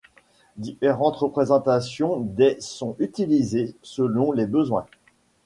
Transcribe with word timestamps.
Différentes 0.57 1.17
représentations 1.17 2.21
des 2.21 2.57
sont 2.59 2.95
utilisées 2.97 3.75
selon 3.83 4.31
les 4.31 4.47
besoins. 4.47 4.87